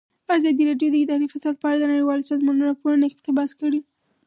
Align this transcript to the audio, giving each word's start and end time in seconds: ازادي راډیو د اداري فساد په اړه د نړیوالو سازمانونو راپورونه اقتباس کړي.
ازادي 0.37 0.63
راډیو 0.69 0.89
د 0.91 0.95
اداري 1.03 1.27
فساد 1.33 1.55
په 1.59 1.65
اړه 1.69 1.77
د 1.79 1.85
نړیوالو 1.93 2.27
سازمانونو 2.29 2.67
راپورونه 2.69 3.03
اقتباس 3.07 3.51
کړي. 3.61 3.79